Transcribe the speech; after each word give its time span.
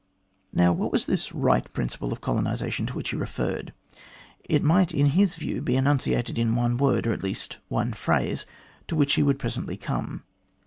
Now, 0.51 0.73
what 0.73 0.91
was 0.91 1.05
this 1.05 1.31
right 1.31 1.71
principle 1.73 2.11
of 2.11 2.21
colonisation 2.21 2.87
to 2.87 2.95
which 2.95 3.09
he 3.11 3.15
referred? 3.15 3.71
It 4.45 4.63
might, 4.63 4.95
in 4.95 5.05
his 5.11 5.35
view, 5.35 5.61
be 5.61 5.75
enunciated 5.75 6.39
in 6.39 6.55
one 6.55 6.77
word, 6.77 7.05
or 7.05 7.13
at 7.13 7.21
least 7.21 7.57
one 7.67 7.93
phrase, 7.93 8.47
to 8.87 8.95
which 8.95 9.13
he 9.13 9.21
would 9.21 9.37
presently 9.37 9.77
come. 9.77 10.23